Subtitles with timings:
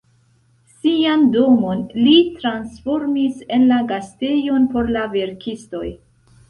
[0.77, 5.89] Sian domon li transformis en la gastejon por la verkistoj.